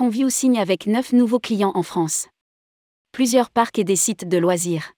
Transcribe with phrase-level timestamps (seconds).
[0.00, 2.28] Conview signe avec 9 nouveaux clients en France.
[3.12, 4.94] Plusieurs parcs et des sites de loisirs.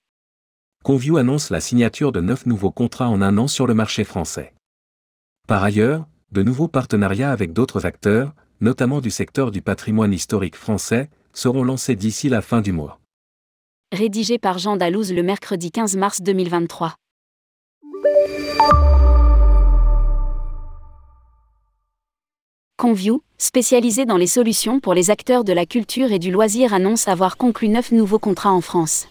[0.84, 4.52] Conview annonce la signature de 9 nouveaux contrats en un an sur le marché français.
[5.48, 11.10] Par ailleurs, de nouveaux partenariats avec d'autres acteurs, notamment du secteur du patrimoine historique français,
[11.32, 13.00] seront lancés d'ici la fin du mois.
[13.90, 16.94] Rédigé par Jean Dalouse le mercredi 15 mars 2023.
[22.82, 27.06] Conview, spécialisé dans les solutions pour les acteurs de la culture et du loisir, annonce
[27.06, 29.06] avoir conclu 9 nouveaux contrats en France.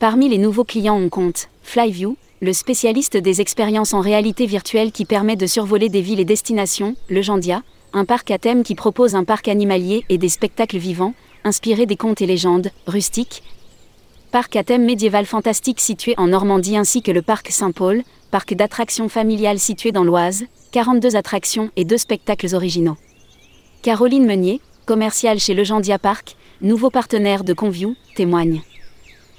[0.00, 5.04] Parmi les nouveaux clients, on compte Flyview, le spécialiste des expériences en réalité virtuelle qui
[5.04, 7.22] permet de survoler des villes et destinations, Le
[7.92, 11.14] un parc à thème qui propose un parc animalier et des spectacles vivants,
[11.44, 13.44] inspirés des contes et légendes, rustiques,
[14.32, 19.08] parc à thème médiéval fantastique situé en Normandie ainsi que le parc Saint-Paul, parc d'attractions
[19.08, 22.96] familiales situé dans l'Oise, 42 attractions et deux spectacles originaux.
[23.82, 28.62] Caroline Meunier, commerciale chez Legendia Park, nouveau partenaire de Conview, témoigne.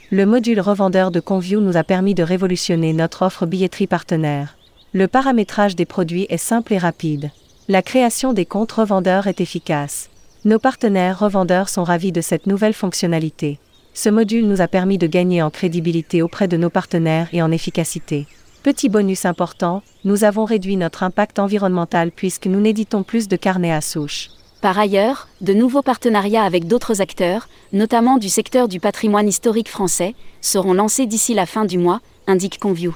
[0.10, 4.58] Le module revendeur de Conview nous a permis de révolutionner notre offre billetterie partenaire.
[4.92, 7.32] Le paramétrage des produits est simple et rapide.
[7.70, 10.10] La création des comptes revendeurs est efficace.
[10.44, 13.58] Nos partenaires revendeurs sont ravis de cette nouvelle fonctionnalité.
[13.94, 17.52] Ce module nous a permis de gagner en crédibilité auprès de nos partenaires et en
[17.52, 18.28] efficacité.
[18.64, 23.73] Petit bonus important, nous avons réduit notre impact environnemental puisque nous n'éditons plus de carnets
[23.73, 24.30] à souche.
[24.62, 30.14] Par ailleurs, de nouveaux partenariats avec d'autres acteurs, notamment du secteur du patrimoine historique français,
[30.42, 32.94] seront lancés d'ici la fin du mois, indique Conview.